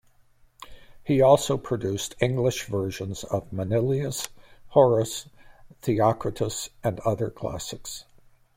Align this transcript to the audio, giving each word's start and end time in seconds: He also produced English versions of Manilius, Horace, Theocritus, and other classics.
He 1.03 1.21
also 1.21 1.59
produced 1.59 2.15
English 2.19 2.63
versions 2.65 3.23
of 3.23 3.53
Manilius, 3.53 4.29
Horace, 4.69 5.29
Theocritus, 5.83 6.71
and 6.83 6.99
other 7.01 7.29
classics. 7.29 8.05